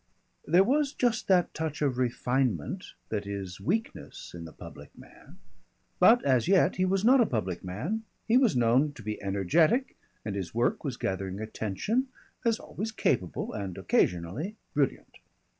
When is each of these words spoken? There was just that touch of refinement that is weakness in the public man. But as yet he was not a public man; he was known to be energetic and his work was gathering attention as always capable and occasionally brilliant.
There 0.47 0.63
was 0.63 0.93
just 0.93 1.27
that 1.27 1.53
touch 1.53 1.79
of 1.83 1.99
refinement 1.99 2.93
that 3.09 3.27
is 3.27 3.61
weakness 3.61 4.33
in 4.33 4.45
the 4.45 4.51
public 4.51 4.89
man. 4.97 5.37
But 5.99 6.25
as 6.25 6.47
yet 6.47 6.77
he 6.77 6.85
was 6.85 7.05
not 7.05 7.21
a 7.21 7.25
public 7.27 7.63
man; 7.63 8.01
he 8.27 8.35
was 8.35 8.55
known 8.57 8.93
to 8.93 9.03
be 9.03 9.21
energetic 9.21 9.95
and 10.25 10.35
his 10.35 10.55
work 10.55 10.83
was 10.83 10.97
gathering 10.97 11.39
attention 11.39 12.07
as 12.43 12.57
always 12.57 12.91
capable 12.91 13.53
and 13.53 13.77
occasionally 13.77 14.55
brilliant. 14.73 15.19